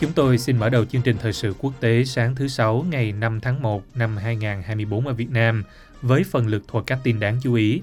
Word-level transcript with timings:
Chúng 0.00 0.12
tôi 0.12 0.38
xin 0.38 0.58
mở 0.58 0.68
đầu 0.68 0.84
chương 0.84 1.02
trình 1.02 1.16
thời 1.18 1.32
sự 1.32 1.54
quốc 1.58 1.72
tế 1.80 2.04
sáng 2.04 2.34
thứ 2.34 2.48
Sáu 2.48 2.86
ngày 2.90 3.12
5 3.12 3.40
tháng 3.40 3.62
1 3.62 3.82
năm 3.94 4.16
2024 4.16 5.06
ở 5.06 5.12
Việt 5.12 5.30
Nam 5.30 5.64
với 6.02 6.24
phần 6.24 6.46
lực 6.46 6.68
thuật 6.68 6.84
các 6.86 6.98
tin 7.02 7.20
đáng 7.20 7.38
chú 7.42 7.54
ý. 7.54 7.82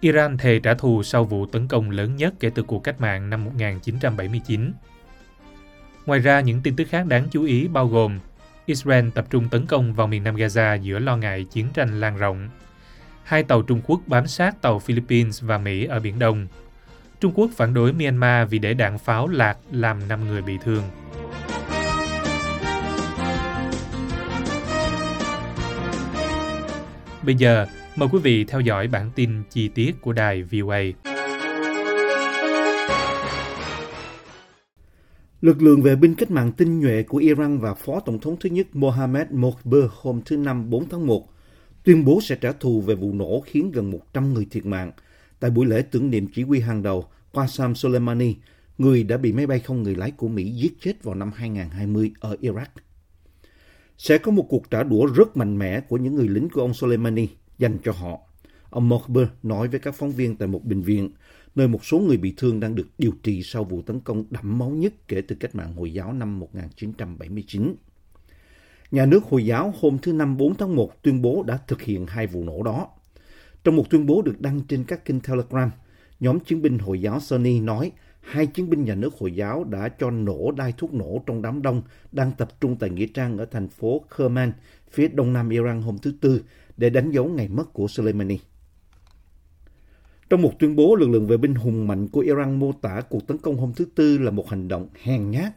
Iran 0.00 0.38
thề 0.38 0.58
trả 0.58 0.74
thù 0.74 1.02
sau 1.02 1.24
vụ 1.24 1.46
tấn 1.46 1.68
công 1.68 1.90
lớn 1.90 2.16
nhất 2.16 2.34
kể 2.40 2.50
từ 2.54 2.62
cuộc 2.62 2.84
cách 2.84 3.00
mạng 3.00 3.30
năm 3.30 3.44
1979. 3.44 4.72
Ngoài 6.06 6.20
ra, 6.20 6.40
những 6.40 6.60
tin 6.62 6.76
tức 6.76 6.88
khác 6.90 7.06
đáng 7.06 7.28
chú 7.30 7.42
ý 7.42 7.68
bao 7.68 7.88
gồm 7.88 8.18
Israel 8.66 9.08
tập 9.14 9.26
trung 9.30 9.48
tấn 9.48 9.66
công 9.66 9.94
vào 9.94 10.06
miền 10.06 10.24
Nam 10.24 10.36
Gaza 10.36 10.80
giữa 10.82 10.98
lo 10.98 11.16
ngại 11.16 11.44
chiến 11.44 11.66
tranh 11.74 12.00
lan 12.00 12.16
rộng. 12.16 12.48
Hai 13.24 13.42
tàu 13.42 13.62
Trung 13.62 13.80
Quốc 13.86 14.00
bám 14.06 14.26
sát 14.26 14.62
tàu 14.62 14.78
Philippines 14.78 15.42
và 15.42 15.58
Mỹ 15.58 15.84
ở 15.84 16.00
Biển 16.00 16.18
Đông. 16.18 16.46
Trung 17.20 17.32
Quốc 17.34 17.50
phản 17.54 17.74
đối 17.74 17.92
Myanmar 17.92 18.48
vì 18.50 18.58
để 18.58 18.74
đạn 18.74 18.98
pháo 18.98 19.28
lạc 19.28 19.58
làm 19.70 20.08
5 20.08 20.28
người 20.28 20.42
bị 20.42 20.58
thương. 20.64 20.82
Bây 27.22 27.34
giờ, 27.34 27.66
mời 27.96 28.08
quý 28.12 28.18
vị 28.18 28.44
theo 28.44 28.60
dõi 28.60 28.88
bản 28.88 29.10
tin 29.14 29.42
chi 29.50 29.68
tiết 29.68 30.00
của 30.00 30.12
đài 30.12 30.42
VOA. 30.42 30.80
Lực 35.40 35.62
lượng 35.62 35.82
vệ 35.82 35.96
binh 35.96 36.14
cách 36.14 36.30
mạng 36.30 36.52
tinh 36.52 36.80
nhuệ 36.80 37.02
của 37.02 37.18
Iran 37.18 37.58
và 37.58 37.74
Phó 37.74 38.00
Tổng 38.00 38.18
thống 38.20 38.36
thứ 38.40 38.48
nhất 38.48 38.66
Mohammed 38.72 39.26
Mokhber 39.30 39.84
hôm 40.00 40.20
thứ 40.24 40.36
Năm 40.36 40.70
4 40.70 40.88
tháng 40.88 41.06
1 41.06 41.28
tuyên 41.84 42.04
bố 42.04 42.20
sẽ 42.22 42.34
trả 42.34 42.52
thù 42.52 42.80
về 42.80 42.94
vụ 42.94 43.12
nổ 43.12 43.42
khiến 43.46 43.72
gần 43.72 43.90
100 43.90 44.34
người 44.34 44.46
thiệt 44.50 44.66
mạng 44.66 44.92
tại 45.40 45.50
buổi 45.50 45.66
lễ 45.66 45.82
tưởng 45.82 46.10
niệm 46.10 46.26
chỉ 46.34 46.42
huy 46.42 46.60
hàng 46.60 46.82
đầu 46.82 47.04
Qasem 47.32 47.74
Soleimani, 47.74 48.34
người 48.78 49.04
đã 49.04 49.16
bị 49.16 49.32
máy 49.32 49.46
bay 49.46 49.60
không 49.60 49.82
người 49.82 49.94
lái 49.94 50.10
của 50.10 50.28
Mỹ 50.28 50.50
giết 50.50 50.80
chết 50.80 51.04
vào 51.04 51.14
năm 51.14 51.30
2020 51.34 52.12
ở 52.20 52.36
Iraq. 52.40 52.66
Sẽ 53.98 54.18
có 54.18 54.32
một 54.32 54.46
cuộc 54.48 54.70
trả 54.70 54.82
đũa 54.82 55.06
rất 55.06 55.36
mạnh 55.36 55.58
mẽ 55.58 55.80
của 55.80 55.96
những 55.96 56.14
người 56.14 56.28
lính 56.28 56.48
của 56.48 56.60
ông 56.60 56.74
Soleimani 56.74 57.28
dành 57.58 57.78
cho 57.84 57.92
họ. 57.92 58.18
Ông 58.70 58.88
Mokhber 58.88 59.26
nói 59.42 59.68
với 59.68 59.80
các 59.80 59.94
phóng 59.94 60.12
viên 60.12 60.36
tại 60.36 60.48
một 60.48 60.64
bệnh 60.64 60.82
viện, 60.82 61.10
nơi 61.54 61.68
một 61.68 61.84
số 61.84 61.98
người 61.98 62.16
bị 62.16 62.34
thương 62.36 62.60
đang 62.60 62.74
được 62.74 62.86
điều 62.98 63.12
trị 63.22 63.42
sau 63.42 63.64
vụ 63.64 63.82
tấn 63.82 64.00
công 64.00 64.24
đẫm 64.30 64.58
máu 64.58 64.70
nhất 64.70 65.08
kể 65.08 65.20
từ 65.20 65.36
cách 65.40 65.54
mạng 65.54 65.74
Hồi 65.74 65.92
giáo 65.92 66.12
năm 66.12 66.38
1979. 66.38 67.74
Nhà 68.90 69.06
nước 69.06 69.24
Hồi 69.24 69.46
giáo 69.46 69.74
hôm 69.80 69.98
thứ 70.02 70.12
Năm 70.12 70.36
4 70.36 70.54
tháng 70.54 70.76
1 70.76 71.02
tuyên 71.02 71.22
bố 71.22 71.42
đã 71.42 71.56
thực 71.56 71.82
hiện 71.82 72.06
hai 72.06 72.26
vụ 72.26 72.44
nổ 72.44 72.62
đó. 72.62 72.88
Trong 73.66 73.76
một 73.76 73.90
tuyên 73.90 74.06
bố 74.06 74.22
được 74.22 74.40
đăng 74.40 74.60
trên 74.60 74.84
các 74.84 75.04
kênh 75.04 75.20
Telegram, 75.20 75.70
nhóm 76.20 76.40
chiến 76.40 76.62
binh 76.62 76.78
Hồi 76.78 77.00
giáo 77.00 77.20
Sunni 77.20 77.60
nói 77.60 77.92
hai 78.20 78.46
chiến 78.46 78.70
binh 78.70 78.84
nhà 78.84 78.94
nước 78.94 79.14
Hồi 79.14 79.34
giáo 79.34 79.64
đã 79.64 79.88
cho 79.88 80.10
nổ 80.10 80.50
đai 80.50 80.72
thuốc 80.78 80.94
nổ 80.94 81.22
trong 81.26 81.42
đám 81.42 81.62
đông 81.62 81.82
đang 82.12 82.32
tập 82.38 82.48
trung 82.60 82.76
tại 82.78 82.90
Nghĩa 82.90 83.06
Trang 83.06 83.38
ở 83.38 83.44
thành 83.44 83.68
phố 83.68 84.04
Kerman, 84.16 84.52
phía 84.90 85.08
đông 85.08 85.32
nam 85.32 85.48
Iran 85.48 85.82
hôm 85.82 85.98
thứ 85.98 86.12
Tư 86.20 86.42
để 86.76 86.90
đánh 86.90 87.10
dấu 87.10 87.28
ngày 87.28 87.48
mất 87.48 87.72
của 87.72 87.88
Soleimani. 87.88 88.38
Trong 90.30 90.42
một 90.42 90.52
tuyên 90.58 90.76
bố, 90.76 90.96
lực 90.96 91.08
lượng 91.08 91.26
vệ 91.26 91.36
binh 91.36 91.54
hùng 91.54 91.86
mạnh 91.86 92.08
của 92.08 92.20
Iran 92.20 92.58
mô 92.58 92.72
tả 92.72 93.00
cuộc 93.00 93.26
tấn 93.26 93.38
công 93.38 93.56
hôm 93.56 93.72
thứ 93.72 93.84
Tư 93.94 94.18
là 94.18 94.30
một 94.30 94.50
hành 94.50 94.68
động 94.68 94.88
hèn 95.02 95.30
nhát 95.30 95.52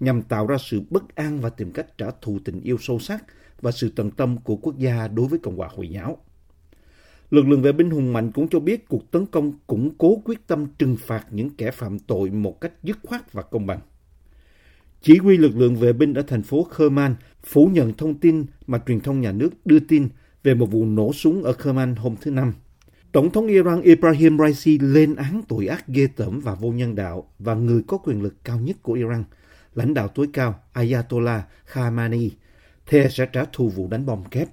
nhằm 0.00 0.22
tạo 0.22 0.46
ra 0.46 0.56
sự 0.60 0.82
bất 0.90 1.14
an 1.14 1.40
và 1.40 1.50
tìm 1.50 1.72
cách 1.72 1.98
trả 1.98 2.06
thù 2.20 2.38
tình 2.44 2.60
yêu 2.60 2.76
sâu 2.80 2.98
sắc 2.98 3.24
và 3.60 3.70
sự 3.70 3.92
tận 3.96 4.10
tâm 4.10 4.36
của 4.36 4.56
quốc 4.56 4.78
gia 4.78 5.08
đối 5.08 5.26
với 5.26 5.38
Cộng 5.38 5.56
hòa 5.56 5.68
Hồi 5.76 5.88
giáo. 5.88 6.18
Lực 7.32 7.48
lượng 7.48 7.62
vệ 7.62 7.72
binh 7.72 7.90
hùng 7.90 8.12
mạnh 8.12 8.32
cũng 8.32 8.48
cho 8.48 8.60
biết 8.60 8.88
cuộc 8.88 9.10
tấn 9.10 9.26
công 9.26 9.52
củng 9.66 9.90
cố 9.98 10.22
quyết 10.24 10.46
tâm 10.46 10.66
trừng 10.78 10.96
phạt 10.96 11.26
những 11.30 11.50
kẻ 11.50 11.70
phạm 11.70 11.98
tội 11.98 12.30
một 12.30 12.60
cách 12.60 12.72
dứt 12.82 12.98
khoát 13.02 13.32
và 13.32 13.42
công 13.42 13.66
bằng. 13.66 13.80
Chỉ 15.02 15.18
huy 15.18 15.36
lực 15.36 15.56
lượng 15.56 15.76
vệ 15.76 15.92
binh 15.92 16.14
ở 16.14 16.22
thành 16.22 16.42
phố 16.42 16.66
Kerman 16.78 17.14
phủ 17.44 17.66
nhận 17.66 17.92
thông 17.92 18.14
tin 18.14 18.44
mà 18.66 18.80
truyền 18.86 19.00
thông 19.00 19.20
nhà 19.20 19.32
nước 19.32 19.66
đưa 19.66 19.78
tin 19.78 20.08
về 20.42 20.54
một 20.54 20.66
vụ 20.66 20.84
nổ 20.84 21.12
súng 21.12 21.42
ở 21.42 21.52
Kerman 21.52 21.96
hôm 21.96 22.14
thứ 22.20 22.30
Năm. 22.30 22.52
Tổng 23.12 23.30
thống 23.30 23.46
Iran 23.46 23.82
Ibrahim 23.82 24.38
Raisi 24.38 24.78
lên 24.78 25.14
án 25.14 25.42
tội 25.48 25.66
ác 25.66 25.88
ghê 25.88 26.08
tởm 26.16 26.40
và 26.40 26.54
vô 26.54 26.70
nhân 26.70 26.94
đạo 26.94 27.28
và 27.38 27.54
người 27.54 27.82
có 27.86 27.98
quyền 27.98 28.22
lực 28.22 28.44
cao 28.44 28.60
nhất 28.60 28.76
của 28.82 28.92
Iran, 28.92 29.24
lãnh 29.74 29.94
đạo 29.94 30.08
tối 30.08 30.28
cao 30.32 30.60
Ayatollah 30.72 31.42
Khamenei, 31.64 32.30
thề 32.86 33.08
sẽ 33.10 33.26
trả 33.26 33.44
thù 33.52 33.68
vụ 33.68 33.88
đánh 33.88 34.06
bom 34.06 34.24
kép. 34.24 34.48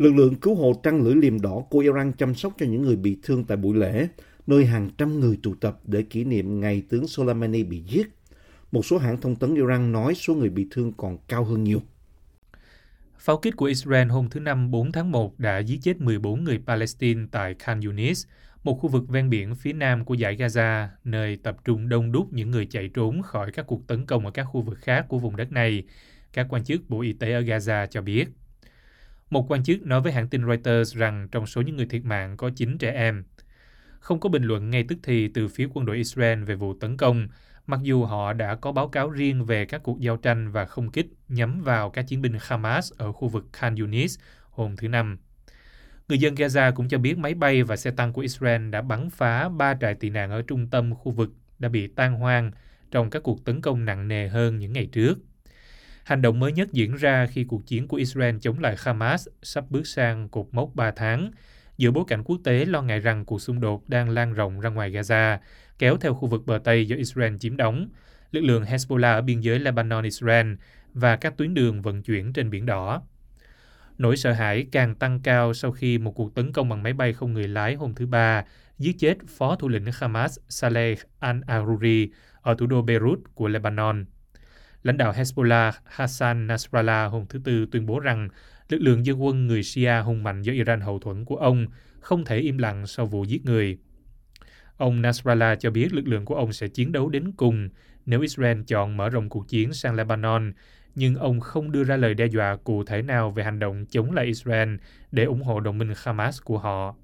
Lực 0.00 0.14
lượng 0.14 0.34
cứu 0.34 0.54
hộ 0.54 0.72
trăng 0.82 1.02
lưỡi 1.02 1.14
liềm 1.14 1.40
đỏ 1.40 1.64
của 1.70 1.78
Iran 1.78 2.12
chăm 2.12 2.34
sóc 2.34 2.52
cho 2.58 2.66
những 2.66 2.82
người 2.82 2.96
bị 2.96 3.18
thương 3.22 3.44
tại 3.44 3.56
buổi 3.56 3.76
lễ, 3.76 4.08
nơi 4.46 4.64
hàng 4.64 4.90
trăm 4.98 5.20
người 5.20 5.38
tụ 5.42 5.54
tập 5.54 5.78
để 5.84 6.02
kỷ 6.02 6.24
niệm 6.24 6.60
ngày 6.60 6.82
tướng 6.88 7.08
Soleimani 7.08 7.62
bị 7.62 7.82
giết. 7.88 8.08
Một 8.72 8.86
số 8.86 8.98
hãng 8.98 9.20
thông 9.20 9.36
tấn 9.36 9.54
Iran 9.54 9.92
nói 9.92 10.14
số 10.14 10.34
người 10.34 10.48
bị 10.48 10.66
thương 10.70 10.92
còn 10.92 11.18
cao 11.28 11.44
hơn 11.44 11.64
nhiều. 11.64 11.82
Pháo 13.18 13.38
kích 13.38 13.56
của 13.56 13.66
Israel 13.66 14.08
hôm 14.08 14.28
thứ 14.30 14.40
Năm 14.40 14.70
4 14.70 14.92
tháng 14.92 15.12
1 15.12 15.38
đã 15.38 15.58
giết 15.58 15.78
chết 15.82 16.00
14 16.00 16.44
người 16.44 16.60
Palestine 16.66 17.26
tại 17.30 17.54
Khan 17.58 17.80
Yunis, 17.80 18.26
một 18.64 18.74
khu 18.74 18.88
vực 18.88 19.08
ven 19.08 19.30
biển 19.30 19.54
phía 19.54 19.72
nam 19.72 20.04
của 20.04 20.14
giải 20.14 20.36
Gaza, 20.36 20.86
nơi 21.04 21.36
tập 21.36 21.56
trung 21.64 21.88
đông 21.88 22.12
đúc 22.12 22.32
những 22.32 22.50
người 22.50 22.66
chạy 22.66 22.88
trốn 22.94 23.22
khỏi 23.22 23.52
các 23.52 23.66
cuộc 23.66 23.86
tấn 23.86 24.06
công 24.06 24.24
ở 24.24 24.30
các 24.30 24.44
khu 24.44 24.60
vực 24.60 24.78
khác 24.78 25.06
của 25.08 25.18
vùng 25.18 25.36
đất 25.36 25.52
này, 25.52 25.84
các 26.32 26.46
quan 26.50 26.64
chức 26.64 26.90
Bộ 26.90 27.00
Y 27.00 27.12
tế 27.12 27.32
ở 27.32 27.40
Gaza 27.40 27.86
cho 27.86 28.02
biết. 28.02 28.28
Một 29.30 29.50
quan 29.50 29.62
chức 29.62 29.86
nói 29.86 30.00
với 30.00 30.12
hãng 30.12 30.28
tin 30.28 30.46
Reuters 30.46 30.96
rằng 30.96 31.28
trong 31.32 31.46
số 31.46 31.60
những 31.60 31.76
người 31.76 31.86
thiệt 31.86 32.04
mạng 32.04 32.36
có 32.36 32.50
9 32.56 32.78
trẻ 32.78 32.92
em. 32.92 33.24
Không 34.00 34.20
có 34.20 34.28
bình 34.28 34.42
luận 34.42 34.70
ngay 34.70 34.84
tức 34.88 34.98
thì 35.02 35.28
từ 35.28 35.48
phía 35.48 35.68
quân 35.74 35.86
đội 35.86 35.96
Israel 35.96 36.44
về 36.44 36.54
vụ 36.54 36.74
tấn 36.74 36.96
công, 36.96 37.28
mặc 37.66 37.80
dù 37.82 38.04
họ 38.04 38.32
đã 38.32 38.54
có 38.54 38.72
báo 38.72 38.88
cáo 38.88 39.10
riêng 39.10 39.44
về 39.44 39.64
các 39.64 39.82
cuộc 39.82 40.00
giao 40.00 40.16
tranh 40.16 40.52
và 40.52 40.64
không 40.64 40.90
kích 40.90 41.06
nhắm 41.28 41.62
vào 41.62 41.90
các 41.90 42.02
chiến 42.02 42.22
binh 42.22 42.36
Hamas 42.40 42.92
ở 42.96 43.12
khu 43.12 43.28
vực 43.28 43.46
Khan 43.52 43.76
Yunis 43.76 44.18
hôm 44.50 44.76
thứ 44.76 44.88
Năm. 44.88 45.18
Người 46.08 46.18
dân 46.18 46.34
Gaza 46.34 46.72
cũng 46.74 46.88
cho 46.88 46.98
biết 46.98 47.18
máy 47.18 47.34
bay 47.34 47.62
và 47.62 47.76
xe 47.76 47.90
tăng 47.90 48.12
của 48.12 48.22
Israel 48.22 48.70
đã 48.70 48.82
bắn 48.82 49.10
phá 49.10 49.48
ba 49.48 49.74
trại 49.80 49.94
tị 49.94 50.10
nạn 50.10 50.30
ở 50.30 50.42
trung 50.42 50.66
tâm 50.70 50.94
khu 50.94 51.12
vực 51.12 51.30
đã 51.58 51.68
bị 51.68 51.86
tan 51.86 52.14
hoang 52.14 52.50
trong 52.90 53.10
các 53.10 53.22
cuộc 53.22 53.44
tấn 53.44 53.60
công 53.60 53.84
nặng 53.84 54.08
nề 54.08 54.28
hơn 54.28 54.58
những 54.58 54.72
ngày 54.72 54.86
trước. 54.86 55.18
Hành 56.10 56.22
động 56.22 56.40
mới 56.40 56.52
nhất 56.52 56.72
diễn 56.72 56.96
ra 56.96 57.26
khi 57.26 57.44
cuộc 57.44 57.66
chiến 57.66 57.88
của 57.88 57.96
Israel 57.96 58.36
chống 58.40 58.58
lại 58.58 58.76
Hamas 58.78 59.28
sắp 59.42 59.64
bước 59.70 59.86
sang 59.86 60.28
cột 60.28 60.46
mốc 60.52 60.74
3 60.74 60.90
tháng, 60.90 61.30
giữa 61.78 61.90
bối 61.90 62.04
cảnh 62.08 62.22
quốc 62.24 62.40
tế 62.44 62.64
lo 62.64 62.82
ngại 62.82 63.00
rằng 63.00 63.24
cuộc 63.24 63.42
xung 63.42 63.60
đột 63.60 63.88
đang 63.88 64.10
lan 64.10 64.32
rộng 64.32 64.60
ra 64.60 64.70
ngoài 64.70 64.90
Gaza, 64.90 65.38
kéo 65.78 65.96
theo 65.96 66.14
khu 66.14 66.28
vực 66.28 66.46
bờ 66.46 66.58
Tây 66.64 66.88
do 66.88 66.96
Israel 66.96 67.36
chiếm 67.40 67.56
đóng, 67.56 67.88
lực 68.32 68.40
lượng 68.40 68.64
Hezbollah 68.64 69.14
ở 69.14 69.22
biên 69.22 69.40
giới 69.40 69.58
Lebanon-Israel 69.58 70.56
và 70.94 71.16
các 71.16 71.36
tuyến 71.36 71.54
đường 71.54 71.82
vận 71.82 72.02
chuyển 72.02 72.32
trên 72.32 72.50
Biển 72.50 72.66
Đỏ. 72.66 73.02
Nỗi 73.98 74.16
sợ 74.16 74.32
hãi 74.32 74.66
càng 74.72 74.94
tăng 74.94 75.20
cao 75.20 75.54
sau 75.54 75.72
khi 75.72 75.98
một 75.98 76.12
cuộc 76.12 76.34
tấn 76.34 76.52
công 76.52 76.68
bằng 76.68 76.82
máy 76.82 76.92
bay 76.92 77.12
không 77.12 77.32
người 77.32 77.48
lái 77.48 77.74
hôm 77.74 77.94
thứ 77.94 78.06
Ba 78.06 78.44
giết 78.78 78.96
chết 78.98 79.18
phó 79.28 79.56
thủ 79.56 79.68
lĩnh 79.68 79.86
Hamas 79.92 80.38
Saleh 80.48 80.98
al-Aruri 81.20 82.08
ở 82.42 82.54
thủ 82.54 82.66
đô 82.66 82.82
Beirut 82.82 83.18
của 83.34 83.48
Lebanon. 83.48 84.04
Lãnh 84.82 84.96
đạo 84.96 85.12
Hezbollah 85.12 85.72
Hassan 85.84 86.46
Nasrallah 86.46 87.10
hôm 87.10 87.26
thứ 87.28 87.40
Tư 87.44 87.66
tuyên 87.70 87.86
bố 87.86 88.00
rằng 88.00 88.28
lực 88.68 88.78
lượng 88.78 89.06
dân 89.06 89.22
quân 89.22 89.46
người 89.46 89.62
Shia 89.62 90.00
hùng 90.00 90.22
mạnh 90.22 90.42
do 90.42 90.52
Iran 90.52 90.80
hậu 90.80 90.98
thuẫn 90.98 91.24
của 91.24 91.36
ông 91.36 91.66
không 92.00 92.24
thể 92.24 92.38
im 92.38 92.58
lặng 92.58 92.86
sau 92.86 93.06
vụ 93.06 93.24
giết 93.24 93.44
người. 93.44 93.78
Ông 94.76 95.02
Nasrallah 95.02 95.60
cho 95.60 95.70
biết 95.70 95.92
lực 95.92 96.08
lượng 96.08 96.24
của 96.24 96.34
ông 96.34 96.52
sẽ 96.52 96.68
chiến 96.68 96.92
đấu 96.92 97.08
đến 97.08 97.32
cùng 97.32 97.68
nếu 98.06 98.20
Israel 98.20 98.60
chọn 98.66 98.96
mở 98.96 99.08
rộng 99.08 99.28
cuộc 99.28 99.48
chiến 99.48 99.72
sang 99.72 99.94
Lebanon, 99.94 100.52
nhưng 100.94 101.14
ông 101.14 101.40
không 101.40 101.72
đưa 101.72 101.84
ra 101.84 101.96
lời 101.96 102.14
đe 102.14 102.26
dọa 102.26 102.56
cụ 102.56 102.84
thể 102.84 103.02
nào 103.02 103.30
về 103.30 103.44
hành 103.44 103.58
động 103.58 103.86
chống 103.86 104.12
lại 104.12 104.26
Israel 104.26 104.76
để 105.12 105.24
ủng 105.24 105.42
hộ 105.42 105.60
đồng 105.60 105.78
minh 105.78 105.92
Hamas 105.96 106.42
của 106.42 106.58
họ. 106.58 106.96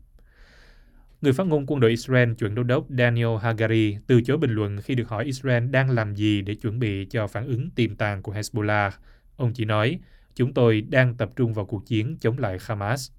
Người 1.27 1.33
phát 1.33 1.47
ngôn 1.47 1.65
quân 1.67 1.81
đội 1.81 1.91
Israel 1.91 2.33
chuẩn 2.33 2.55
đô 2.55 2.63
đốc 2.63 2.87
Daniel 2.99 3.37
Hagari 3.43 3.97
từ 4.07 4.21
chối 4.23 4.39
bình 4.39 4.51
luận 4.51 4.81
khi 4.83 4.95
được 4.95 5.09
hỏi 5.09 5.25
Israel 5.25 5.67
đang 5.71 5.91
làm 5.91 6.15
gì 6.15 6.43
để 6.43 6.55
chuẩn 6.55 6.79
bị 6.79 7.05
cho 7.05 7.27
phản 7.27 7.47
ứng 7.47 7.71
tiềm 7.71 7.97
tàng 7.97 8.23
của 8.23 8.33
Hezbollah. 8.33 8.91
Ông 9.37 9.53
chỉ 9.53 9.65
nói, 9.65 9.99
chúng 10.35 10.55
tôi 10.55 10.81
đang 10.81 11.15
tập 11.15 11.31
trung 11.37 11.55
vào 11.55 11.67
cuộc 11.67 11.87
chiến 11.87 12.17
chống 12.21 12.39
lại 12.39 12.59
Hamas. 12.61 13.11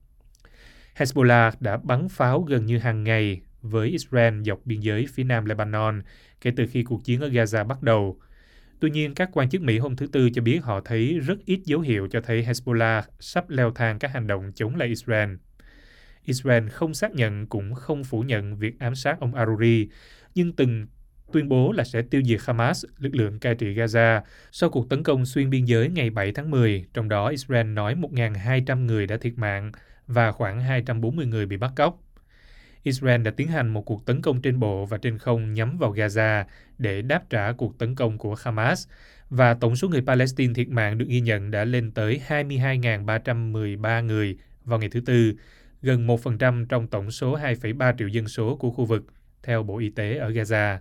Hezbollah 0.98 1.51
đã 1.59 1.77
bắn 1.77 2.09
pháo 2.09 2.42
gần 2.42 2.65
như 2.65 2.77
hàng 2.77 3.04
ngày 3.04 3.42
với 3.62 3.89
Israel 3.89 4.42
dọc 4.44 4.60
biên 4.65 4.80
giới 4.80 5.06
phía 5.13 5.24
nam 5.24 5.45
Lebanon 5.45 6.01
kể 6.42 6.51
từ 6.56 6.68
khi 6.68 6.83
cuộc 6.83 7.03
chiến 7.03 7.21
ở 7.21 7.30
Gaza 7.30 7.68
bắt 7.68 7.83
đầu. 7.83 8.19
Tuy 8.80 8.89
nhiên, 8.89 9.13
các 9.13 9.30
quan 9.33 9.50
chức 9.50 9.62
Mỹ 9.62 9.77
hôm 9.77 9.95
thứ 9.95 10.07
Tư 10.07 10.30
cho 10.30 10.42
biết 10.42 10.63
họ 10.63 10.81
thấy 10.86 11.19
rất 11.19 11.45
ít 11.45 11.60
dấu 11.65 11.80
hiệu 11.80 12.07
cho 12.12 12.21
thấy 12.21 12.44
Hezbollah 12.44 13.01
sắp 13.19 13.50
leo 13.50 13.71
thang 13.71 14.00
các 14.00 14.12
hành 14.13 14.27
động 14.27 14.51
chống 14.56 14.75
lại 14.75 14.88
Israel. 14.88 15.30
Israel 16.27 16.68
không 16.69 16.94
xác 16.94 17.12
nhận 17.15 17.47
cũng 17.47 17.74
không 17.74 18.03
phủ 18.03 18.21
nhận 18.21 18.56
việc 18.56 18.79
ám 18.79 18.95
sát 18.95 19.19
ông 19.19 19.35
Aruri, 19.35 19.88
nhưng 20.35 20.53
từng 20.53 20.88
tuyên 21.31 21.50
bố 21.50 21.71
là 21.71 21.83
sẽ 21.83 22.01
tiêu 22.01 22.21
diệt 22.25 22.39
Hamas, 22.45 22.85
lực 22.97 23.15
lượng 23.15 23.39
cai 23.39 23.56
trị 23.56 23.74
Gaza, 23.75 24.21
sau 24.51 24.69
cuộc 24.69 24.89
tấn 24.89 25.03
công 25.03 25.25
xuyên 25.25 25.50
biên 25.50 25.65
giới 25.65 25.89
ngày 25.89 26.09
7 26.09 26.31
tháng 26.31 26.51
10, 26.51 26.85
trong 26.94 27.09
đó 27.09 27.27
Israel 27.27 27.68
nói 27.68 27.95
1.200 27.95 28.85
người 28.85 29.07
đã 29.07 29.18
thiệt 29.18 29.33
mạng 29.38 29.71
và 30.07 30.31
khoảng 30.31 30.62
240 30.62 31.25
người 31.25 31.45
bị 31.45 31.57
bắt 31.57 31.71
cóc. 31.75 32.03
Israel 32.83 33.21
đã 33.21 33.31
tiến 33.31 33.47
hành 33.47 33.68
một 33.68 33.81
cuộc 33.81 34.06
tấn 34.06 34.21
công 34.21 34.41
trên 34.41 34.59
bộ 34.59 34.85
và 34.85 34.97
trên 34.97 35.18
không 35.18 35.53
nhắm 35.53 35.77
vào 35.77 35.94
Gaza 35.94 36.44
để 36.77 37.01
đáp 37.01 37.29
trả 37.29 37.51
cuộc 37.51 37.77
tấn 37.77 37.95
công 37.95 38.18
của 38.18 38.35
Hamas, 38.35 38.88
và 39.29 39.53
tổng 39.53 39.75
số 39.75 39.89
người 39.89 40.01
Palestine 40.01 40.53
thiệt 40.53 40.69
mạng 40.69 40.97
được 40.97 41.06
ghi 41.07 41.21
nhận 41.21 41.51
đã 41.51 41.65
lên 41.65 41.91
tới 41.91 42.21
22.313 42.27 44.06
người 44.06 44.38
vào 44.65 44.79
ngày 44.79 44.89
thứ 44.89 45.01
Tư, 45.06 45.33
gần 45.81 46.07
1% 46.07 46.65
trong 46.65 46.88
tổng 46.88 47.12
số 47.12 47.38
2,3 47.38 47.94
triệu 47.97 48.07
dân 48.07 48.27
số 48.27 48.56
của 48.56 48.71
khu 48.71 48.85
vực, 48.85 49.06
theo 49.44 49.63
Bộ 49.63 49.77
Y 49.77 49.89
tế 49.89 50.18
ở 50.18 50.29
Gaza. 50.29 50.77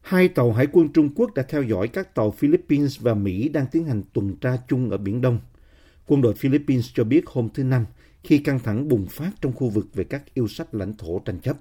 Hai 0.00 0.28
tàu 0.28 0.52
hải 0.52 0.66
quân 0.72 0.88
Trung 0.92 1.08
Quốc 1.14 1.34
đã 1.34 1.42
theo 1.48 1.62
dõi 1.62 1.88
các 1.88 2.14
tàu 2.14 2.30
Philippines 2.30 3.00
và 3.00 3.14
Mỹ 3.14 3.48
đang 3.48 3.66
tiến 3.66 3.84
hành 3.84 4.02
tuần 4.12 4.36
tra 4.36 4.56
chung 4.68 4.90
ở 4.90 4.96
Biển 4.96 5.20
Đông. 5.20 5.38
Quân 6.06 6.22
đội 6.22 6.34
Philippines 6.34 6.90
cho 6.94 7.04
biết 7.04 7.26
hôm 7.26 7.48
thứ 7.54 7.64
Năm 7.64 7.84
khi 8.24 8.38
căng 8.38 8.58
thẳng 8.58 8.88
bùng 8.88 9.06
phát 9.06 9.30
trong 9.40 9.52
khu 9.52 9.68
vực 9.68 9.86
về 9.94 10.04
các 10.04 10.34
yêu 10.34 10.48
sách 10.48 10.74
lãnh 10.74 10.94
thổ 10.96 11.18
tranh 11.18 11.40
chấp. 11.40 11.56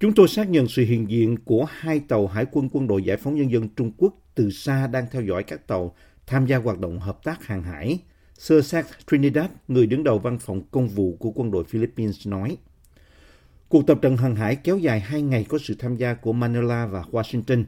Chúng 0.00 0.14
tôi 0.14 0.28
xác 0.28 0.50
nhận 0.50 0.68
sự 0.68 0.84
hiện 0.84 1.10
diện 1.10 1.38
của 1.38 1.66
hai 1.68 2.00
tàu 2.00 2.26
hải 2.26 2.46
quân 2.52 2.68
quân 2.72 2.86
đội 2.86 3.02
giải 3.02 3.16
phóng 3.16 3.34
nhân 3.34 3.50
dân 3.50 3.68
Trung 3.68 3.92
Quốc 3.96 4.14
từ 4.34 4.50
xa 4.50 4.86
đang 4.86 5.06
theo 5.10 5.22
dõi 5.22 5.42
các 5.42 5.66
tàu 5.66 5.94
tham 6.26 6.46
gia 6.46 6.56
hoạt 6.56 6.78
động 6.78 7.00
hợp 7.00 7.24
tác 7.24 7.46
hàng 7.46 7.62
hải. 7.62 7.98
Sir 8.38 8.66
Seth 8.66 8.88
Trinidad, 9.10 9.46
người 9.68 9.86
đứng 9.86 10.04
đầu 10.04 10.18
văn 10.18 10.38
phòng 10.38 10.62
công 10.70 10.88
vụ 10.88 11.16
của 11.20 11.30
quân 11.34 11.50
đội 11.50 11.64
Philippines 11.64 12.26
nói. 12.26 12.56
Cuộc 13.68 13.86
tập 13.86 13.98
trận 14.02 14.16
hàng 14.16 14.36
hải 14.36 14.56
kéo 14.56 14.78
dài 14.78 15.00
hai 15.00 15.22
ngày 15.22 15.46
có 15.48 15.58
sự 15.58 15.74
tham 15.78 15.96
gia 15.96 16.14
của 16.14 16.32
Manila 16.32 16.86
và 16.86 17.04
Washington, 17.10 17.64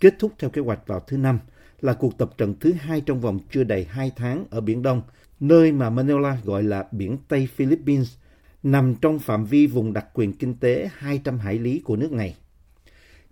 kết 0.00 0.14
thúc 0.18 0.32
theo 0.38 0.50
kế 0.50 0.62
hoạch 0.62 0.86
vào 0.86 1.00
thứ 1.00 1.16
Năm, 1.16 1.38
là 1.80 1.92
cuộc 1.92 2.18
tập 2.18 2.30
trận 2.38 2.54
thứ 2.60 2.72
hai 2.72 3.00
trong 3.00 3.20
vòng 3.20 3.38
chưa 3.50 3.64
đầy 3.64 3.84
hai 3.84 4.12
tháng 4.16 4.44
ở 4.50 4.60
Biển 4.60 4.82
Đông, 4.82 5.02
nơi 5.40 5.72
mà 5.72 5.90
Manila 5.90 6.38
gọi 6.44 6.62
là 6.62 6.88
Biển 6.92 7.16
Tây 7.28 7.48
Philippines, 7.54 8.14
nằm 8.62 8.94
trong 8.94 9.18
phạm 9.18 9.44
vi 9.44 9.66
vùng 9.66 9.92
đặc 9.92 10.06
quyền 10.14 10.32
kinh 10.32 10.54
tế 10.54 10.90
200 10.96 11.38
hải 11.38 11.58
lý 11.58 11.80
của 11.84 11.96
nước 11.96 12.12
này. 12.12 12.36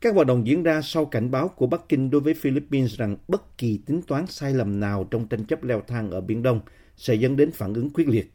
Các 0.01 0.15
hoạt 0.15 0.27
động 0.27 0.47
diễn 0.47 0.63
ra 0.63 0.83
sau 0.83 1.07
cảnh 1.07 1.31
báo 1.31 1.49
của 1.49 1.67
Bắc 1.67 1.89
Kinh 1.89 2.11
đối 2.11 2.21
với 2.21 2.35
Philippines 2.35 2.97
rằng 2.97 3.17
bất 3.29 3.59
kỳ 3.59 3.81
tính 3.87 4.03
toán 4.07 4.27
sai 4.27 4.55
lầm 4.55 4.81
nào 4.81 5.09
trong 5.11 5.29
tranh 5.29 5.45
chấp 5.45 5.65
leo 5.65 5.81
thang 5.81 6.11
ở 6.11 6.21
Biển 6.21 6.43
Đông 6.43 6.61
sẽ 6.97 7.15
dẫn 7.15 7.37
đến 7.37 7.51
phản 7.51 7.75
ứng 7.75 7.91
quyết 7.91 8.09
liệt. 8.09 8.33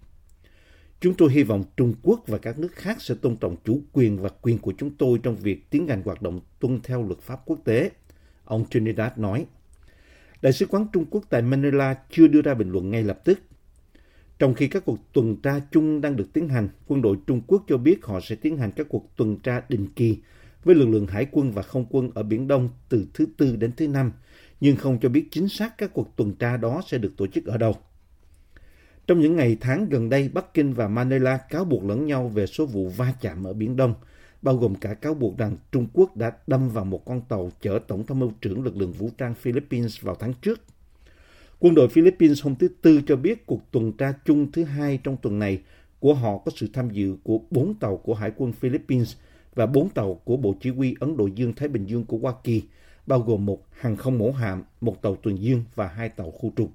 Chúng 1.02 1.14
tôi 1.14 1.32
hy 1.32 1.44
vọng 1.44 1.64
Trung 1.78 1.94
Quốc 2.02 2.24
và 2.28 2.38
các 2.38 2.60
nước 2.60 2.72
khác 2.72 3.02
sẽ 3.02 3.16
tôn 3.22 3.36
trọng 3.36 3.56
chủ 3.66 3.82
quyền 3.94 4.18
và 4.18 4.30
quyền 4.42 4.58
của 4.58 4.74
chúng 4.78 4.96
tôi 4.98 5.20
trong 5.24 5.36
việc 5.36 5.70
tiến 5.70 5.88
hành 5.88 6.02
hoạt 6.06 6.22
động 6.22 6.42
tuân 6.60 6.80
theo 6.84 7.04
luật 7.04 7.20
pháp 7.20 7.40
quốc 7.46 7.60
tế, 7.64 7.92
ông 8.44 8.66
Trinidad 8.70 9.12
nói. 9.18 9.46
Đại 10.42 10.54
sứ 10.54 10.66
quán 10.66 10.88
Trung 10.94 11.06
Quốc 11.10 11.24
tại 11.30 11.42
Manila 11.42 11.96
chưa 12.10 12.28
đưa 12.28 12.42
ra 12.42 12.54
bình 12.54 12.72
luận 12.72 12.92
ngay 12.92 13.04
lập 13.04 13.20
tức. 13.26 13.40
Trong 14.40 14.54
khi 14.54 14.68
các 14.68 14.86
cuộc 14.86 15.00
tuần 15.14 15.36
tra 15.36 15.60
chung 15.72 16.02
đang 16.02 16.16
được 16.16 16.34
tiến 16.34 16.50
hành, 16.50 16.70
quân 16.88 17.02
đội 17.02 17.18
Trung 17.28 17.42
Quốc 17.48 17.64
cho 17.68 17.78
biết 17.78 18.06
họ 18.06 18.20
sẽ 18.20 18.36
tiến 18.36 18.58
hành 18.58 18.72
các 18.72 18.88
cuộc 18.90 19.16
tuần 19.16 19.40
tra 19.40 19.62
định 19.70 19.88
kỳ 19.96 20.18
với 20.66 20.76
lực 20.76 20.90
lượng 20.90 21.08
hải 21.08 21.28
quân 21.32 21.52
và 21.52 21.62
không 21.62 21.86
quân 21.90 22.10
ở 22.16 22.24
Biển 22.24 22.48
Đông 22.48 22.70
từ 22.90 23.06
thứ 23.14 23.26
Tư 23.38 23.56
đến 23.56 23.72
thứ 23.78 23.88
Năm, 23.88 24.12
nhưng 24.62 24.76
không 24.76 25.00
cho 25.02 25.10
biết 25.10 25.28
chính 25.32 25.50
xác 25.50 25.78
các 25.78 25.94
cuộc 25.94 26.16
tuần 26.16 26.34
tra 26.34 26.58
đó 26.58 26.82
sẽ 26.88 26.98
được 26.98 27.14
tổ 27.18 27.28
chức 27.28 27.46
ở 27.46 27.58
đâu. 27.58 27.76
Trong 29.08 29.20
những 29.20 29.36
ngày 29.36 29.58
tháng 29.62 29.90
gần 29.90 30.10
đây, 30.10 30.30
Bắc 30.34 30.54
Kinh 30.54 30.74
và 30.74 30.88
Manila 30.88 31.38
cáo 31.38 31.66
buộc 31.66 31.84
lẫn 31.84 32.06
nhau 32.06 32.28
về 32.28 32.46
số 32.46 32.66
vụ 32.66 32.90
va 32.90 33.14
chạm 33.22 33.44
ở 33.44 33.54
Biển 33.54 33.76
Đông, 33.76 33.94
bao 34.42 34.58
gồm 34.58 34.76
cả 34.76 34.94
cáo 34.94 35.14
buộc 35.14 35.38
rằng 35.38 35.58
Trung 35.72 35.88
Quốc 35.94 36.18
đã 36.18 36.32
đâm 36.48 36.70
vào 36.70 36.86
một 36.86 37.06
con 37.06 37.22
tàu 37.30 37.52
chở 37.62 37.80
Tổng 37.88 38.06
tham 38.06 38.20
mưu 38.20 38.32
trưởng 38.42 38.64
lực 38.64 38.78
lượng 38.78 38.92
vũ 38.92 39.10
trang 39.18 39.34
Philippines 39.34 40.02
vào 40.02 40.16
tháng 40.16 40.34
trước. 40.42 40.62
Quân 41.60 41.76
đội 41.76 41.88
Philippines 41.88 42.44
hôm 42.44 42.56
thứ 42.56 42.68
Tư 42.82 43.02
cho 43.08 43.16
biết 43.16 43.46
cuộc 43.46 43.72
tuần 43.72 43.92
tra 43.92 44.14
chung 44.26 44.52
thứ 44.52 44.64
hai 44.64 45.00
trong 45.04 45.18
tuần 45.22 45.40
này 45.40 45.62
của 46.00 46.14
họ 46.14 46.38
có 46.38 46.52
sự 46.56 46.68
tham 46.74 46.90
dự 46.90 47.16
của 47.24 47.40
bốn 47.52 47.74
tàu 47.74 47.98
của 47.98 48.14
Hải 48.14 48.32
quân 48.38 48.54
Philippines 48.54 49.16
và 49.56 49.66
bốn 49.66 49.90
tàu 49.90 50.14
của 50.14 50.38
Bộ 50.38 50.56
Chỉ 50.62 50.70
huy 50.70 50.96
Ấn 51.00 51.18
Độ 51.18 51.28
Dương-Thái 51.28 51.68
Bình 51.68 51.86
Dương 51.86 52.06
của 52.06 52.18
Hoa 52.18 52.34
Kỳ, 52.44 52.64
bao 53.08 53.20
gồm 53.20 53.46
một 53.46 53.60
hàng 53.72 53.96
không 53.96 54.18
mẫu 54.18 54.32
hạm, 54.32 54.64
một 54.82 55.02
tàu 55.02 55.16
tuần 55.16 55.42
dương 55.42 55.64
và 55.76 55.88
hai 55.88 56.10
tàu 56.10 56.32
khu 56.32 56.52
trục. 56.58 56.72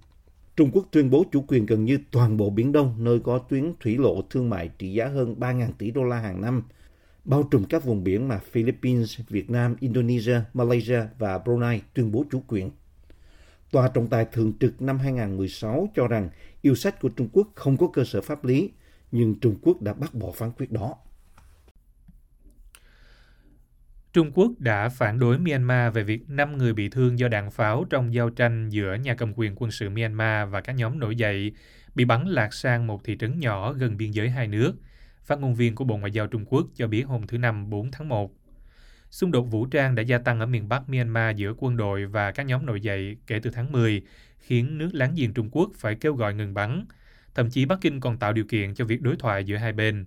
Trung 0.56 0.70
Quốc 0.72 0.86
tuyên 0.90 1.10
bố 1.10 1.24
chủ 1.32 1.44
quyền 1.48 1.66
gần 1.66 1.84
như 1.84 1.98
toàn 2.10 2.36
bộ 2.36 2.50
Biển 2.50 2.72
Đông, 2.72 2.94
nơi 2.98 3.20
có 3.20 3.38
tuyến 3.38 3.72
thủy 3.80 3.96
lộ 3.96 4.22
thương 4.30 4.50
mại 4.50 4.70
trị 4.78 4.92
giá 4.92 5.06
hơn 5.06 5.34
3.000 5.38 5.68
tỷ 5.78 5.90
đô 5.90 6.04
la 6.04 6.16
hàng 6.16 6.40
năm, 6.40 6.62
bao 7.24 7.42
trùm 7.42 7.64
các 7.64 7.84
vùng 7.84 8.04
biển 8.04 8.28
mà 8.28 8.38
Philippines, 8.38 9.20
Việt 9.28 9.50
Nam, 9.50 9.76
Indonesia, 9.80 10.40
Malaysia 10.54 11.00
và 11.18 11.38
Brunei 11.38 11.80
tuyên 11.94 12.12
bố 12.12 12.24
chủ 12.30 12.42
quyền. 12.48 12.70
Tòa 13.70 13.88
trọng 13.88 14.06
tài 14.06 14.24
thường 14.24 14.52
trực 14.60 14.82
năm 14.82 14.98
2016 14.98 15.88
cho 15.94 16.08
rằng 16.08 16.28
yêu 16.62 16.74
sách 16.74 17.00
của 17.00 17.08
Trung 17.08 17.28
Quốc 17.32 17.48
không 17.54 17.76
có 17.76 17.86
cơ 17.92 18.04
sở 18.04 18.20
pháp 18.20 18.44
lý, 18.44 18.70
nhưng 19.12 19.34
Trung 19.40 19.54
Quốc 19.62 19.82
đã 19.82 19.92
bác 19.92 20.14
bỏ 20.14 20.30
phán 20.32 20.50
quyết 20.58 20.72
đó. 20.72 20.94
Trung 24.12 24.30
Quốc 24.34 24.52
đã 24.58 24.88
phản 24.88 25.18
đối 25.18 25.38
Myanmar 25.38 25.94
về 25.94 26.02
việc 26.02 26.30
5 26.30 26.58
người 26.58 26.74
bị 26.74 26.88
thương 26.88 27.18
do 27.18 27.28
đạn 27.28 27.50
pháo 27.50 27.86
trong 27.90 28.14
giao 28.14 28.30
tranh 28.30 28.68
giữa 28.68 28.94
nhà 28.94 29.14
cầm 29.14 29.32
quyền 29.36 29.54
quân 29.56 29.70
sự 29.70 29.90
Myanmar 29.90 30.48
và 30.50 30.60
các 30.60 30.72
nhóm 30.72 30.98
nổi 30.98 31.16
dậy 31.16 31.52
bị 31.94 32.04
bắn 32.04 32.26
lạc 32.26 32.54
sang 32.54 32.86
một 32.86 33.04
thị 33.04 33.16
trấn 33.20 33.40
nhỏ 33.40 33.72
gần 33.72 33.96
biên 33.96 34.10
giới 34.10 34.30
hai 34.30 34.48
nước. 34.48 34.72
Phát 35.24 35.38
ngôn 35.38 35.54
viên 35.54 35.74
của 35.74 35.84
Bộ 35.84 35.96
Ngoại 35.96 36.10
giao 36.10 36.26
Trung 36.26 36.44
Quốc 36.44 36.66
cho 36.74 36.86
biết 36.86 37.02
hôm 37.02 37.26
thứ 37.26 37.38
Năm 37.38 37.70
4 37.70 37.90
tháng 37.90 38.08
1. 38.08 38.32
Xung 39.10 39.30
đột 39.30 39.42
vũ 39.42 39.66
trang 39.66 39.94
đã 39.94 40.02
gia 40.02 40.18
tăng 40.18 40.40
ở 40.40 40.46
miền 40.46 40.68
Bắc 40.68 40.88
Myanmar 40.88 41.36
giữa 41.36 41.54
quân 41.58 41.76
đội 41.76 42.06
và 42.06 42.32
các 42.32 42.46
nhóm 42.46 42.66
nổi 42.66 42.80
dậy 42.80 43.16
kể 43.26 43.40
từ 43.42 43.50
tháng 43.50 43.72
10, 43.72 44.02
khiến 44.38 44.78
nước 44.78 44.90
láng 44.92 45.14
giềng 45.16 45.34
Trung 45.34 45.48
Quốc 45.52 45.70
phải 45.78 45.94
kêu 45.94 46.14
gọi 46.14 46.34
ngừng 46.34 46.54
bắn. 46.54 46.84
Thậm 47.34 47.50
chí 47.50 47.64
Bắc 47.64 47.78
Kinh 47.80 48.00
còn 48.00 48.18
tạo 48.18 48.32
điều 48.32 48.44
kiện 48.44 48.74
cho 48.74 48.84
việc 48.84 49.02
đối 49.02 49.16
thoại 49.16 49.44
giữa 49.44 49.56
hai 49.56 49.72
bên. 49.72 50.06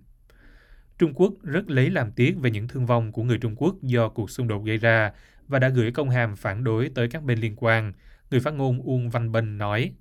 Trung 0.98 1.12
Quốc 1.14 1.34
rất 1.42 1.70
lấy 1.70 1.90
làm 1.90 2.12
tiếc 2.12 2.36
về 2.40 2.50
những 2.50 2.68
thương 2.68 2.86
vong 2.86 3.12
của 3.12 3.22
người 3.22 3.38
Trung 3.38 3.54
Quốc 3.56 3.82
do 3.82 4.08
cuộc 4.08 4.30
xung 4.30 4.48
đột 4.48 4.64
gây 4.64 4.76
ra 4.76 5.12
và 5.48 5.58
đã 5.58 5.68
gửi 5.68 5.90
công 5.92 6.10
hàm 6.10 6.36
phản 6.36 6.64
đối 6.64 6.88
tới 6.88 7.08
các 7.08 7.22
bên 7.22 7.38
liên 7.38 7.54
quan, 7.56 7.92
người 8.30 8.40
phát 8.40 8.54
ngôn 8.54 8.82
Uông 8.82 9.10
Văn 9.10 9.32
Bân 9.32 9.58
nói. 9.58 9.92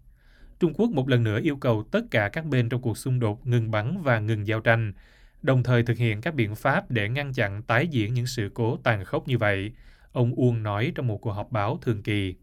Trung 0.59 0.73
Quốc 0.73 0.89
một 0.89 1.09
lần 1.09 1.23
nữa 1.23 1.39
yêu 1.43 1.55
cầu 1.55 1.83
tất 1.91 2.01
cả 2.11 2.29
các 2.29 2.45
bên 2.45 2.69
trong 2.69 2.81
cuộc 2.81 2.97
xung 2.97 3.19
đột 3.19 3.47
ngừng 3.47 3.71
bắn 3.71 4.01
và 4.01 4.19
ngừng 4.19 4.47
giao 4.47 4.59
tranh, 4.59 4.93
đồng 5.41 5.63
thời 5.63 5.83
thực 5.83 5.97
hiện 5.97 6.21
các 6.21 6.35
biện 6.35 6.55
pháp 6.55 6.91
để 6.91 7.09
ngăn 7.09 7.33
chặn 7.33 7.61
tái 7.61 7.87
diễn 7.87 8.13
những 8.13 8.27
sự 8.27 8.51
cố 8.53 8.77
tàn 8.83 9.05
khốc 9.05 9.27
như 9.27 9.37
vậy, 9.37 9.71
ông 10.11 10.33
Uông 10.35 10.63
nói 10.63 10.91
trong 10.95 11.07
một 11.07 11.17
cuộc 11.17 11.31
họp 11.31 11.51
báo 11.51 11.79
thường 11.81 12.03
kỳ. 12.03 12.35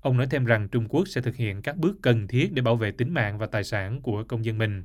Ông 0.00 0.16
nói 0.16 0.26
thêm 0.30 0.44
rằng 0.44 0.68
Trung 0.68 0.88
Quốc 0.88 1.08
sẽ 1.08 1.20
thực 1.20 1.36
hiện 1.36 1.62
các 1.62 1.76
bước 1.76 1.96
cần 2.02 2.28
thiết 2.28 2.52
để 2.52 2.62
bảo 2.62 2.76
vệ 2.76 2.90
tính 2.90 3.14
mạng 3.14 3.38
và 3.38 3.46
tài 3.46 3.64
sản 3.64 4.00
của 4.00 4.24
công 4.24 4.44
dân 4.44 4.58
mình. 4.58 4.84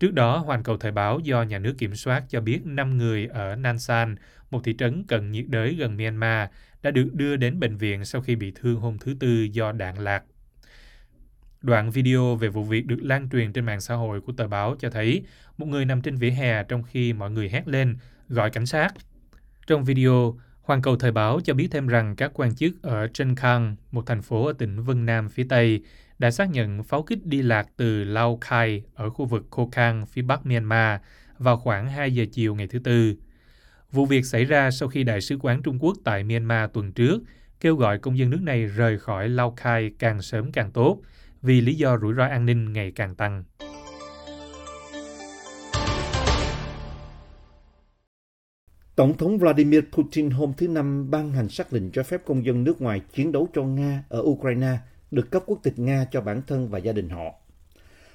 Trước 0.00 0.12
đó, 0.12 0.38
Hoàn 0.38 0.62
Cầu 0.62 0.76
Thời 0.76 0.92
báo 0.92 1.20
do 1.20 1.42
nhà 1.42 1.58
nước 1.58 1.74
kiểm 1.78 1.94
soát 1.94 2.24
cho 2.28 2.40
biết 2.40 2.60
5 2.64 2.98
người 2.98 3.26
ở 3.26 3.56
Nansan, 3.56 4.16
một 4.50 4.60
thị 4.64 4.74
trấn 4.78 5.04
cận 5.04 5.32
nhiệt 5.32 5.44
đới 5.48 5.74
gần 5.74 5.96
Myanmar, 5.96 6.48
đã 6.82 6.90
được 6.90 7.14
đưa 7.14 7.36
đến 7.36 7.60
bệnh 7.60 7.76
viện 7.76 8.04
sau 8.04 8.22
khi 8.22 8.36
bị 8.36 8.52
thương 8.54 8.80
hôm 8.80 8.98
thứ 8.98 9.16
Tư 9.20 9.42
do 9.52 9.72
đạn 9.72 9.98
lạc. 9.98 10.22
Đoạn 11.62 11.90
video 11.90 12.36
về 12.36 12.48
vụ 12.48 12.64
việc 12.64 12.86
được 12.86 12.98
lan 13.02 13.28
truyền 13.32 13.52
trên 13.52 13.66
mạng 13.66 13.80
xã 13.80 13.94
hội 13.94 14.20
của 14.20 14.32
tờ 14.32 14.48
báo 14.48 14.76
cho 14.78 14.90
thấy 14.90 15.24
một 15.58 15.66
người 15.66 15.84
nằm 15.84 16.02
trên 16.02 16.16
vỉa 16.16 16.30
hè 16.30 16.64
trong 16.64 16.82
khi 16.82 17.12
mọi 17.12 17.30
người 17.30 17.48
hét 17.48 17.68
lên, 17.68 17.96
gọi 18.28 18.50
cảnh 18.50 18.66
sát. 18.66 18.94
Trong 19.66 19.84
video, 19.84 20.38
Hoàn 20.62 20.82
Cầu 20.82 20.96
Thời 20.96 21.12
báo 21.12 21.40
cho 21.44 21.54
biết 21.54 21.68
thêm 21.70 21.86
rằng 21.86 22.16
các 22.16 22.30
quan 22.34 22.54
chức 22.54 22.82
ở 22.82 23.08
Chenkang, 23.08 23.76
một 23.90 24.06
thành 24.06 24.22
phố 24.22 24.46
ở 24.46 24.52
tỉnh 24.52 24.82
Vân 24.82 25.06
Nam 25.06 25.28
phía 25.28 25.46
Tây, 25.48 25.82
đã 26.18 26.30
xác 26.30 26.50
nhận 26.50 26.82
pháo 26.82 27.02
kích 27.02 27.26
đi 27.26 27.42
lạc 27.42 27.68
từ 27.76 28.04
Lao 28.04 28.38
Cai 28.50 28.82
ở 28.94 29.10
khu 29.10 29.24
vực 29.24 29.46
Khô 29.50 29.68
Khang, 29.72 30.06
phía 30.06 30.22
bắc 30.22 30.46
Myanmar 30.46 31.00
vào 31.38 31.56
khoảng 31.56 31.88
2 31.88 32.14
giờ 32.14 32.24
chiều 32.32 32.54
ngày 32.54 32.66
thứ 32.66 32.78
Tư. 32.78 33.14
Vụ 33.92 34.06
việc 34.06 34.26
xảy 34.26 34.44
ra 34.44 34.70
sau 34.70 34.88
khi 34.88 35.04
Đại 35.04 35.20
sứ 35.20 35.38
quán 35.40 35.62
Trung 35.62 35.78
Quốc 35.80 35.96
tại 36.04 36.24
Myanmar 36.24 36.70
tuần 36.72 36.92
trước 36.92 37.22
kêu 37.60 37.76
gọi 37.76 37.98
công 37.98 38.18
dân 38.18 38.30
nước 38.30 38.42
này 38.42 38.66
rời 38.66 38.98
khỏi 38.98 39.28
Lao 39.28 39.50
Cai 39.50 39.90
càng 39.98 40.22
sớm 40.22 40.52
càng 40.52 40.70
tốt 40.70 41.00
vì 41.42 41.60
lý 41.60 41.74
do 41.74 41.98
rủi 41.98 42.14
ro 42.14 42.24
an 42.24 42.46
ninh 42.46 42.72
ngày 42.72 42.92
càng 42.94 43.14
tăng. 43.14 43.44
Tổng 48.96 49.16
thống 49.16 49.38
Vladimir 49.38 49.80
Putin 49.92 50.30
hôm 50.30 50.52
thứ 50.56 50.68
Năm 50.68 51.10
ban 51.10 51.32
hành 51.32 51.48
sắc 51.48 51.72
lệnh 51.72 51.90
cho 51.90 52.02
phép 52.02 52.20
công 52.24 52.44
dân 52.44 52.64
nước 52.64 52.80
ngoài 52.80 53.00
chiến 53.12 53.32
đấu 53.32 53.48
cho 53.54 53.62
Nga 53.62 54.04
ở 54.08 54.20
Ukraine 54.20 54.78
được 55.16 55.30
cấp 55.30 55.42
quốc 55.46 55.60
tịch 55.62 55.78
Nga 55.78 56.04
cho 56.10 56.20
bản 56.20 56.42
thân 56.46 56.68
và 56.68 56.78
gia 56.78 56.92
đình 56.92 57.08
họ. 57.08 57.34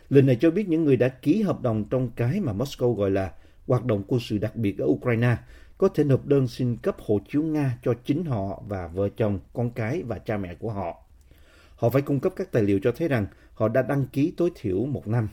Lệnh 0.10 0.25
này 0.25 0.38
cho 0.41 0.51
biết 0.51 0.70
những 0.70 0.86
người 0.86 0.98
đã 0.98 1.08
ký 1.08 1.41
hợp 1.41 1.62
đồng 1.62 1.86
trong 1.89 2.10
cái 2.15 2.39
mà 2.39 2.53
Moscow 2.53 2.93
gọi 2.93 3.12
là 3.12 3.31
hoạt 3.67 3.86
động 3.86 4.03
quân 4.08 4.20
sự 4.20 4.38
đặc 4.38 4.55
biệt 4.55 4.77
ở 4.77 4.86
Ukraine 4.86 5.38
có 5.77 5.88
thể 5.88 6.03
nộp 6.03 6.25
đơn 6.25 6.48
xin 6.48 6.77
cấp 6.77 6.96
hộ 7.00 7.20
chiếu 7.29 7.43
Nga 7.43 7.77
cho 7.84 7.93
chính 8.05 8.25
họ 8.25 8.63
và 8.67 8.88
vợ 8.88 9.10
chồng, 9.17 9.39
con 9.53 9.72
cái 9.72 10.03
và 10.03 10.17
cha 10.17 10.38
mẹ 10.38 10.55
của 10.55 10.72
họ. 10.72 11.03
Họ 11.75 11.89
phải 11.89 12.01
cung 12.01 12.20
cấp 12.20 12.34
các 12.36 12.51
tài 12.51 12.63
liệu 12.63 12.79
cho 12.84 12.91
thấy 12.91 13.08
rằng 13.08 13.25
họ 13.53 13.67
đã 13.67 13.81
đăng 13.81 14.05
ký 14.05 14.34
tối 14.38 14.50
thiểu 14.55 14.86
một 14.86 15.08
năm. 15.08 15.29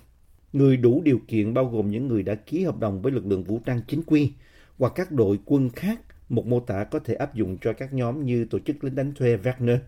Người 0.53 0.77
đủ 0.77 1.03
điều 1.05 1.21
kiện 1.29 1.55
bao 1.55 1.65
gồm 1.65 1.91
những 1.91 2.09
người 2.09 2.23
đã 2.23 2.35
ký 2.35 2.65
hợp 2.65 2.79
đồng 2.79 3.03
với 3.03 3.13
lực 3.13 3.27
lượng 3.27 3.45
vũ 3.45 3.61
trang 3.67 3.81
chính 3.89 4.03
quy 4.03 4.33
hoặc 4.79 4.93
các 4.97 5.13
đội 5.13 5.39
quân 5.45 5.71
khác, 5.71 6.01
một 6.29 6.47
mô 6.47 6.61
tả 6.61 6.85
có 6.85 6.99
thể 6.99 7.15
áp 7.15 7.35
dụng 7.35 7.59
cho 7.61 7.73
các 7.73 7.93
nhóm 7.93 8.25
như 8.25 8.45
tổ 8.45 8.59
chức 8.59 8.85
lính 8.85 8.95
đánh 8.95 9.15
thuê 9.15 9.37
Wagner. 9.37 9.79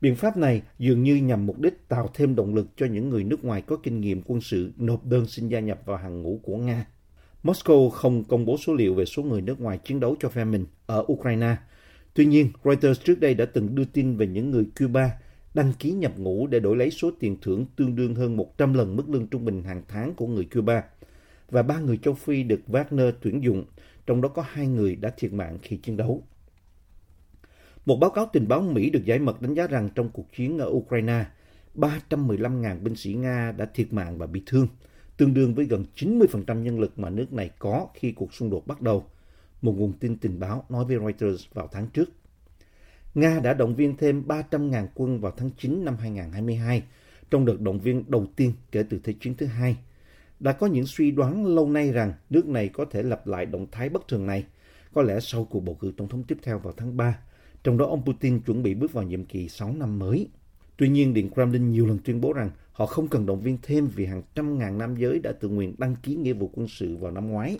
Biện 0.00 0.16
pháp 0.16 0.36
này 0.36 0.62
dường 0.78 1.02
như 1.02 1.16
nhằm 1.16 1.46
mục 1.46 1.58
đích 1.58 1.88
tạo 1.88 2.10
thêm 2.14 2.34
động 2.34 2.54
lực 2.54 2.66
cho 2.76 2.86
những 2.86 3.08
người 3.08 3.24
nước 3.24 3.44
ngoài 3.44 3.62
có 3.62 3.76
kinh 3.76 4.00
nghiệm 4.00 4.22
quân 4.26 4.40
sự 4.40 4.72
nộp 4.76 5.06
đơn 5.06 5.26
xin 5.26 5.48
gia 5.48 5.60
nhập 5.60 5.80
vào 5.84 5.96
hàng 5.96 6.22
ngũ 6.22 6.40
của 6.42 6.56
Nga. 6.56 6.86
Moscow 7.44 7.90
không 7.90 8.24
công 8.24 8.46
bố 8.46 8.56
số 8.56 8.74
liệu 8.74 8.94
về 8.94 9.04
số 9.04 9.22
người 9.22 9.40
nước 9.40 9.60
ngoài 9.60 9.78
chiến 9.78 10.00
đấu 10.00 10.16
cho 10.20 10.28
phe 10.28 10.44
mình 10.44 10.66
ở 10.86 11.04
Ukraine. 11.12 11.56
Tuy 12.14 12.26
nhiên, 12.26 12.50
Reuters 12.64 13.00
trước 13.04 13.20
đây 13.20 13.34
đã 13.34 13.44
từng 13.44 13.74
đưa 13.74 13.84
tin 13.84 14.16
về 14.16 14.26
những 14.26 14.50
người 14.50 14.66
Cuba 14.78 15.10
đăng 15.54 15.72
ký 15.78 15.90
nhập 15.90 16.12
ngũ 16.18 16.46
để 16.46 16.60
đổi 16.60 16.76
lấy 16.76 16.90
số 16.90 17.10
tiền 17.20 17.36
thưởng 17.42 17.66
tương 17.76 17.96
đương 17.96 18.14
hơn 18.14 18.36
100 18.36 18.74
lần 18.74 18.96
mức 18.96 19.08
lương 19.08 19.26
trung 19.26 19.44
bình 19.44 19.62
hàng 19.62 19.82
tháng 19.88 20.14
của 20.14 20.26
người 20.26 20.48
Cuba. 20.54 20.84
Và 21.50 21.62
ba 21.62 21.78
người 21.78 21.96
châu 21.96 22.14
Phi 22.14 22.42
được 22.42 22.60
Wagner 22.68 23.12
tuyển 23.22 23.42
dụng, 23.42 23.64
trong 24.06 24.20
đó 24.20 24.28
có 24.28 24.44
hai 24.48 24.66
người 24.66 24.96
đã 24.96 25.10
thiệt 25.16 25.32
mạng 25.32 25.58
khi 25.62 25.76
chiến 25.76 25.96
đấu. 25.96 26.22
Một 27.88 27.96
báo 27.96 28.10
cáo 28.10 28.28
tình 28.32 28.48
báo 28.48 28.60
Mỹ 28.60 28.90
được 28.90 29.04
giải 29.04 29.18
mật 29.18 29.42
đánh 29.42 29.54
giá 29.54 29.66
rằng 29.66 29.88
trong 29.94 30.10
cuộc 30.12 30.32
chiến 30.36 30.58
ở 30.58 30.66
Ukraine, 30.70 31.24
315.000 31.74 32.82
binh 32.82 32.96
sĩ 32.96 33.14
Nga 33.14 33.52
đã 33.52 33.64
thiệt 33.74 33.92
mạng 33.92 34.18
và 34.18 34.26
bị 34.26 34.42
thương, 34.46 34.68
tương 35.16 35.34
đương 35.34 35.54
với 35.54 35.64
gần 35.64 35.84
90% 35.96 36.62
nhân 36.62 36.80
lực 36.80 36.98
mà 36.98 37.10
nước 37.10 37.32
này 37.32 37.50
có 37.58 37.88
khi 37.94 38.12
cuộc 38.12 38.34
xung 38.34 38.50
đột 38.50 38.66
bắt 38.66 38.82
đầu, 38.82 39.04
một 39.62 39.74
nguồn 39.78 39.92
tin 39.92 40.16
tình 40.16 40.40
báo 40.40 40.64
nói 40.68 40.84
với 40.84 40.96
Reuters 40.98 41.44
vào 41.54 41.68
tháng 41.72 41.86
trước. 41.86 42.08
Nga 43.14 43.40
đã 43.40 43.54
động 43.54 43.74
viên 43.74 43.96
thêm 43.96 44.24
300.000 44.26 44.86
quân 44.94 45.20
vào 45.20 45.32
tháng 45.36 45.50
9 45.58 45.84
năm 45.84 45.96
2022, 46.00 46.82
trong 47.30 47.44
đợt 47.44 47.60
động 47.60 47.80
viên 47.80 48.04
đầu 48.08 48.26
tiên 48.36 48.52
kể 48.72 48.84
từ 48.90 49.00
Thế 49.04 49.14
chiến 49.20 49.34
thứ 49.34 49.46
hai. 49.46 49.76
Đã 50.40 50.52
có 50.52 50.66
những 50.66 50.86
suy 50.86 51.10
đoán 51.10 51.46
lâu 51.46 51.68
nay 51.68 51.92
rằng 51.92 52.12
nước 52.30 52.46
này 52.46 52.68
có 52.68 52.84
thể 52.90 53.02
lặp 53.02 53.26
lại 53.26 53.46
động 53.46 53.66
thái 53.72 53.88
bất 53.88 54.08
thường 54.08 54.26
này, 54.26 54.44
có 54.94 55.02
lẽ 55.02 55.20
sau 55.20 55.44
cuộc 55.44 55.60
bầu 55.60 55.74
cử 55.80 55.92
tổng 55.96 56.08
thống 56.08 56.22
tiếp 56.22 56.38
theo 56.42 56.58
vào 56.58 56.74
tháng 56.76 56.96
3, 56.96 57.18
trong 57.64 57.78
đó 57.78 57.86
ông 57.86 58.04
Putin 58.04 58.40
chuẩn 58.40 58.62
bị 58.62 58.74
bước 58.74 58.92
vào 58.92 59.04
nhiệm 59.04 59.24
kỳ 59.24 59.48
6 59.48 59.72
năm 59.72 59.98
mới. 59.98 60.28
Tuy 60.76 60.88
nhiên, 60.88 61.14
Điện 61.14 61.30
Kremlin 61.30 61.70
nhiều 61.70 61.86
lần 61.86 61.98
tuyên 61.98 62.20
bố 62.20 62.32
rằng 62.32 62.50
họ 62.72 62.86
không 62.86 63.08
cần 63.08 63.26
động 63.26 63.40
viên 63.40 63.58
thêm 63.62 63.88
vì 63.88 64.06
hàng 64.06 64.22
trăm 64.34 64.58
ngàn 64.58 64.78
nam 64.78 64.96
giới 64.96 65.18
đã 65.18 65.32
tự 65.32 65.48
nguyện 65.48 65.74
đăng 65.78 65.96
ký 66.02 66.14
nghĩa 66.14 66.32
vụ 66.32 66.50
quân 66.54 66.68
sự 66.68 66.96
vào 66.96 67.12
năm 67.12 67.28
ngoái. 67.28 67.58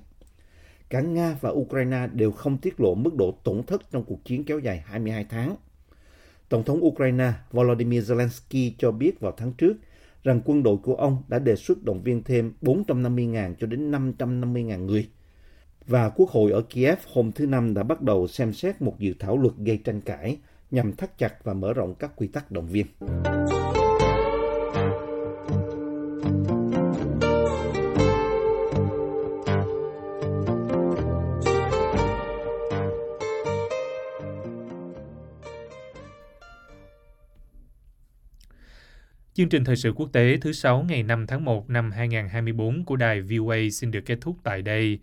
Cả 0.88 1.00
Nga 1.00 1.38
và 1.40 1.50
Ukraine 1.50 2.06
đều 2.12 2.32
không 2.32 2.58
tiết 2.58 2.80
lộ 2.80 2.94
mức 2.94 3.14
độ 3.14 3.38
tổn 3.44 3.62
thất 3.62 3.90
trong 3.90 4.04
cuộc 4.04 4.24
chiến 4.24 4.44
kéo 4.44 4.58
dài 4.58 4.82
22 4.86 5.24
tháng. 5.24 5.56
Tổng 6.48 6.64
thống 6.64 6.84
Ukraine 6.84 7.32
Volodymyr 7.52 8.12
Zelensky 8.12 8.72
cho 8.78 8.90
biết 8.90 9.20
vào 9.20 9.32
tháng 9.36 9.52
trước 9.52 9.76
rằng 10.22 10.40
quân 10.44 10.62
đội 10.62 10.76
của 10.76 10.94
ông 10.94 11.22
đã 11.28 11.38
đề 11.38 11.56
xuất 11.56 11.84
động 11.84 12.02
viên 12.02 12.22
thêm 12.22 12.52
450.000 12.62 13.54
cho 13.60 13.66
đến 13.66 13.90
550.000 13.90 14.84
người. 14.84 15.08
Và 15.88 16.08
Quốc 16.08 16.30
hội 16.30 16.52
ở 16.52 16.62
Kiev 16.70 16.98
hôm 17.12 17.32
thứ 17.32 17.46
Năm 17.46 17.74
đã 17.74 17.82
bắt 17.82 18.02
đầu 18.02 18.28
xem 18.28 18.52
xét 18.52 18.82
một 18.82 18.98
dự 18.98 19.14
thảo 19.18 19.38
luật 19.38 19.54
gây 19.56 19.80
tranh 19.84 20.00
cãi 20.00 20.36
nhằm 20.70 20.92
thắt 20.92 21.18
chặt 21.18 21.44
và 21.44 21.54
mở 21.54 21.72
rộng 21.72 21.94
các 21.94 22.10
quy 22.16 22.26
tắc 22.26 22.50
động 22.50 22.66
viên. 22.66 22.86
Chương 39.34 39.48
trình 39.48 39.64
thời 39.64 39.76
sự 39.76 39.92
quốc 39.92 40.08
tế 40.12 40.38
thứ 40.40 40.52
sáu 40.52 40.84
ngày 40.88 41.02
5 41.02 41.26
tháng 41.26 41.44
1 41.44 41.70
năm 41.70 41.90
2024 41.90 42.84
của 42.84 42.96
đài 42.96 43.20
VOA 43.20 43.56
xin 43.72 43.90
được 43.90 44.00
kết 44.06 44.18
thúc 44.20 44.36
tại 44.42 44.62
đây. 44.62 44.98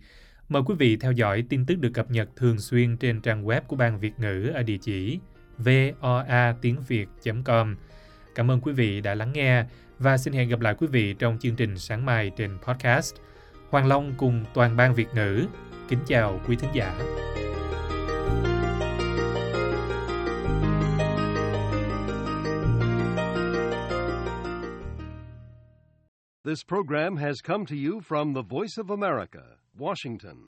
Mời 0.48 0.62
quý 0.66 0.74
vị 0.78 0.96
theo 0.96 1.12
dõi 1.12 1.44
tin 1.48 1.66
tức 1.66 1.74
được 1.74 1.90
cập 1.94 2.10
nhật 2.10 2.28
thường 2.36 2.58
xuyên 2.58 2.96
trên 2.96 3.20
trang 3.20 3.44
web 3.44 3.60
của 3.60 3.76
Ban 3.76 3.98
Việt 3.98 4.12
ngữ 4.18 4.50
ở 4.54 4.62
địa 4.62 4.76
chỉ 4.76 5.18
voa 5.58 6.54
tiếng 6.60 6.76
việt.com. 6.88 7.76
Cảm 8.34 8.50
ơn 8.50 8.60
quý 8.60 8.72
vị 8.72 9.00
đã 9.00 9.14
lắng 9.14 9.32
nghe 9.34 9.64
và 9.98 10.18
xin 10.18 10.32
hẹn 10.32 10.48
gặp 10.48 10.60
lại 10.60 10.74
quý 10.78 10.86
vị 10.86 11.14
trong 11.18 11.38
chương 11.38 11.56
trình 11.56 11.78
sáng 11.78 12.06
mai 12.06 12.30
trên 12.36 12.58
podcast. 12.62 13.14
Hoàng 13.70 13.86
Long 13.86 14.14
cùng 14.16 14.44
toàn 14.54 14.76
ban 14.76 14.94
Việt 14.94 15.08
ngữ. 15.14 15.46
Kính 15.88 15.98
chào 16.06 16.40
quý 16.48 16.56
thính 16.56 16.70
giả. 16.74 16.98
This 26.44 26.62
program 26.68 27.16
has 27.16 27.42
come 27.48 27.64
to 27.64 27.74
you 27.74 28.00
from 28.08 28.34
the 28.34 28.42
Voice 28.42 28.76
of 28.76 28.90
America, 28.90 29.42
Washington. 29.78 30.48